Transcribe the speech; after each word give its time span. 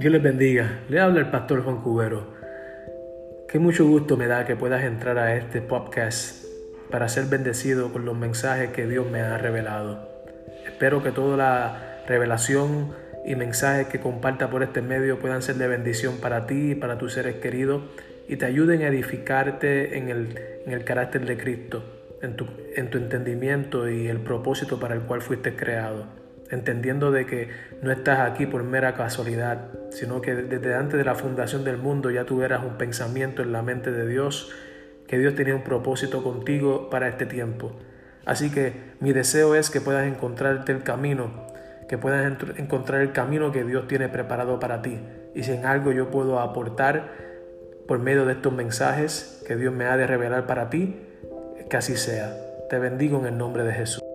Dios 0.00 0.14
les 0.14 0.22
bendiga. 0.22 0.78
Le 0.88 0.98
habla 0.98 1.20
el 1.20 1.28
pastor 1.28 1.62
Juan 1.62 1.82
Cubero. 1.82 2.28
Qué 3.46 3.58
mucho 3.58 3.86
gusto 3.86 4.16
me 4.16 4.28
da 4.28 4.46
que 4.46 4.56
puedas 4.56 4.82
entrar 4.82 5.18
a 5.18 5.36
este 5.36 5.60
podcast 5.60 6.46
para 6.90 7.06
ser 7.10 7.26
bendecido 7.26 7.92
con 7.92 8.06
los 8.06 8.16
mensajes 8.16 8.70
que 8.70 8.86
Dios 8.86 9.10
me 9.10 9.20
ha 9.20 9.36
revelado. 9.36 10.08
Espero 10.64 11.02
que 11.02 11.10
toda 11.10 11.36
la 11.36 12.02
revelación 12.08 12.94
y 13.26 13.34
mensajes 13.34 13.88
que 13.88 14.00
comparta 14.00 14.48
por 14.48 14.62
este 14.62 14.80
medio 14.80 15.18
puedan 15.18 15.42
ser 15.42 15.56
de 15.56 15.68
bendición 15.68 16.16
para 16.16 16.46
ti 16.46 16.70
y 16.70 16.74
para 16.76 16.96
tus 16.96 17.12
seres 17.12 17.34
queridos 17.34 17.82
y 18.26 18.36
te 18.36 18.46
ayuden 18.46 18.80
a 18.80 18.88
edificarte 18.88 19.98
en 19.98 20.08
el, 20.08 20.84
carácter 20.84 21.26
de 21.26 21.36
Cristo, 21.36 21.84
en 22.22 22.36
tu 22.88 22.96
entendimiento 22.96 23.86
y 23.86 24.08
el 24.08 24.20
propósito 24.20 24.80
para 24.80 24.94
el 24.94 25.02
cual 25.02 25.20
fuiste 25.20 25.54
creado 25.56 26.19
entendiendo 26.50 27.10
de 27.10 27.26
que 27.26 27.48
no 27.82 27.90
estás 27.92 28.20
aquí 28.20 28.46
por 28.46 28.62
mera 28.64 28.94
casualidad, 28.94 29.68
sino 29.90 30.20
que 30.20 30.34
desde 30.34 30.74
antes 30.74 30.98
de 30.98 31.04
la 31.04 31.14
fundación 31.14 31.64
del 31.64 31.78
mundo 31.78 32.10
ya 32.10 32.24
tuvieras 32.24 32.64
un 32.64 32.76
pensamiento 32.76 33.42
en 33.42 33.52
la 33.52 33.62
mente 33.62 33.92
de 33.92 34.06
Dios, 34.06 34.52
que 35.06 35.18
Dios 35.18 35.34
tenía 35.34 35.54
un 35.54 35.64
propósito 35.64 36.22
contigo 36.22 36.90
para 36.90 37.08
este 37.08 37.26
tiempo. 37.26 37.72
Así 38.24 38.50
que 38.50 38.74
mi 39.00 39.12
deseo 39.12 39.54
es 39.54 39.70
que 39.70 39.80
puedas 39.80 40.06
encontrarte 40.06 40.72
el 40.72 40.82
camino, 40.82 41.46
que 41.88 41.98
puedas 41.98 42.32
encontrar 42.56 43.00
el 43.00 43.12
camino 43.12 43.50
que 43.50 43.64
Dios 43.64 43.88
tiene 43.88 44.08
preparado 44.08 44.60
para 44.60 44.82
ti. 44.82 45.00
Y 45.34 45.42
si 45.42 45.52
en 45.52 45.66
algo 45.66 45.92
yo 45.92 46.10
puedo 46.10 46.38
aportar 46.38 47.08
por 47.88 47.98
medio 47.98 48.24
de 48.24 48.34
estos 48.34 48.52
mensajes 48.52 49.42
que 49.46 49.56
Dios 49.56 49.74
me 49.74 49.86
ha 49.86 49.96
de 49.96 50.06
revelar 50.06 50.46
para 50.46 50.70
ti, 50.70 50.96
que 51.68 51.76
así 51.76 51.96
sea. 51.96 52.36
Te 52.68 52.78
bendigo 52.78 53.18
en 53.18 53.26
el 53.26 53.38
nombre 53.38 53.64
de 53.64 53.72
Jesús. 53.72 54.09